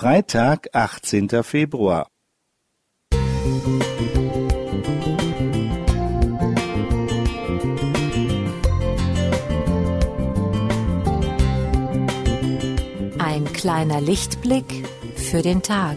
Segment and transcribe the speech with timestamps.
[0.00, 1.42] Freitag, 18.
[1.42, 2.06] Februar.
[13.18, 15.96] Ein kleiner Lichtblick für den Tag.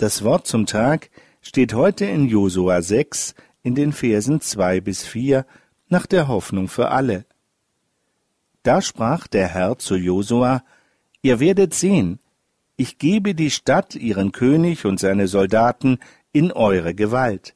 [0.00, 1.10] Das Wort zum Tag
[1.42, 5.44] steht heute in Josua 6 in den Versen 2 bis 4
[5.90, 7.26] nach der Hoffnung für alle.
[8.62, 10.64] Da sprach der Herr zu Josua,
[11.20, 12.18] Ihr werdet sehen,
[12.78, 15.98] ich gebe die Stadt, ihren König und seine Soldaten
[16.32, 17.54] in eure Gewalt.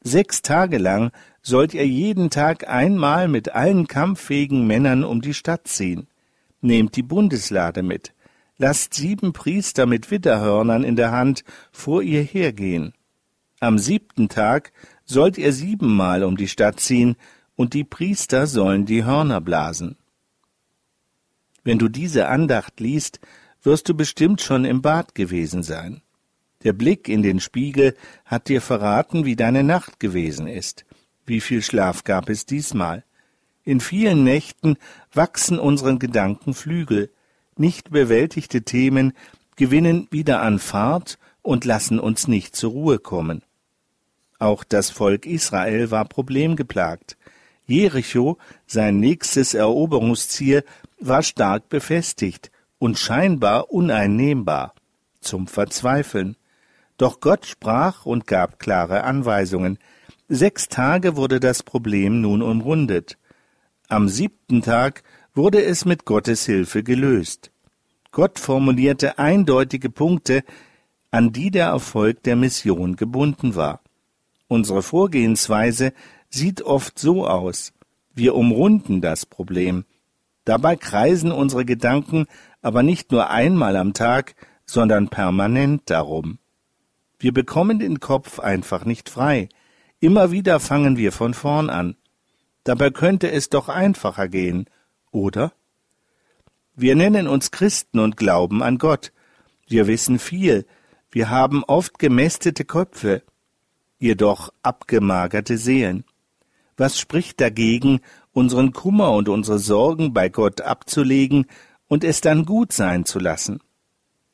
[0.00, 1.12] Sechs Tage lang
[1.42, 6.06] sollt ihr jeden Tag einmal mit allen kampffähigen Männern um die Stadt ziehen.
[6.62, 8.14] Nehmt die Bundeslade mit,
[8.62, 12.94] lasst sieben Priester mit Widderhörnern in der Hand vor ihr hergehen.
[13.58, 14.72] Am siebten Tag
[15.04, 17.16] sollt ihr siebenmal um die Stadt ziehen,
[17.56, 19.96] und die Priester sollen die Hörner blasen.
[21.64, 23.18] Wenn du diese Andacht liest,
[23.62, 26.00] wirst du bestimmt schon im Bad gewesen sein.
[26.62, 30.84] Der Blick in den Spiegel hat dir verraten, wie deine Nacht gewesen ist.
[31.26, 33.04] Wie viel Schlaf gab es diesmal?
[33.64, 34.76] In vielen Nächten
[35.12, 37.10] wachsen unseren Gedanken Flügel,
[37.62, 39.12] nicht bewältigte Themen
[39.54, 43.42] gewinnen wieder an Fahrt und lassen uns nicht zur Ruhe kommen.
[44.40, 47.16] Auch das Volk Israel war problemgeplagt.
[47.64, 50.64] Jericho, sein nächstes Eroberungsziel,
[50.98, 54.74] war stark befestigt und scheinbar uneinnehmbar,
[55.20, 56.36] zum Verzweifeln.
[56.98, 59.78] Doch Gott sprach und gab klare Anweisungen.
[60.28, 63.18] Sechs Tage wurde das Problem nun umrundet.
[63.88, 67.51] Am siebten Tag wurde es mit Gottes Hilfe gelöst.
[68.12, 70.44] Gott formulierte eindeutige Punkte,
[71.10, 73.80] an die der Erfolg der Mission gebunden war.
[74.48, 75.94] Unsere Vorgehensweise
[76.28, 77.72] sieht oft so aus.
[78.14, 79.86] Wir umrunden das Problem.
[80.44, 82.26] Dabei kreisen unsere Gedanken
[82.60, 84.34] aber nicht nur einmal am Tag,
[84.66, 86.38] sondern permanent darum.
[87.18, 89.48] Wir bekommen den Kopf einfach nicht frei.
[90.00, 91.96] Immer wieder fangen wir von vorn an.
[92.64, 94.66] Dabei könnte es doch einfacher gehen,
[95.10, 95.52] oder?
[96.74, 99.12] Wir nennen uns Christen und glauben an Gott.
[99.68, 100.66] Wir wissen viel.
[101.10, 103.22] Wir haben oft gemästete Köpfe,
[103.98, 106.04] jedoch abgemagerte Seelen.
[106.78, 108.00] Was spricht dagegen,
[108.32, 111.44] unseren Kummer und unsere Sorgen bei Gott abzulegen
[111.88, 113.60] und es dann gut sein zu lassen?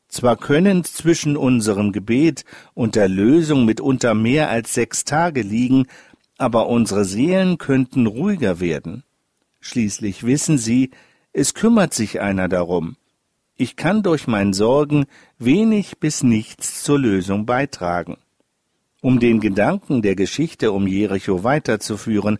[0.06, 5.86] Zwar können zwischen unserem Gebet und der Lösung mitunter mehr als sechs Tage liegen,
[6.38, 9.02] aber unsere Seelen könnten ruhiger werden.
[9.60, 10.92] Schließlich wissen sie,
[11.32, 12.96] es kümmert sich einer darum.
[13.56, 15.06] Ich kann durch mein Sorgen
[15.38, 18.16] wenig bis nichts zur Lösung beitragen.
[19.00, 22.38] Um den Gedanken der Geschichte um Jericho weiterzuführen,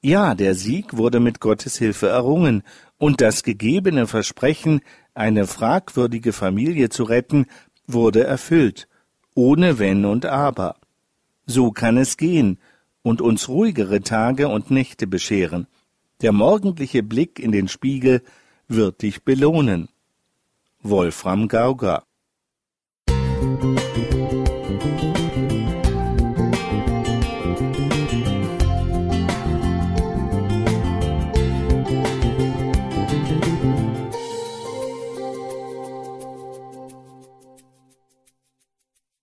[0.00, 2.62] ja, der Sieg wurde mit Gottes Hilfe errungen,
[2.98, 4.80] und das gegebene Versprechen,
[5.14, 7.46] eine fragwürdige Familie zu retten,
[7.86, 8.88] wurde erfüllt,
[9.34, 10.76] ohne Wenn und Aber.
[11.46, 12.58] So kann es gehen
[13.02, 15.66] und uns ruhigere Tage und Nächte bescheren.
[16.20, 18.22] Der morgendliche Blick in den Spiegel
[18.66, 19.88] wird dich belohnen.
[20.82, 22.04] Wolfram Gauger
[23.08, 24.07] Musik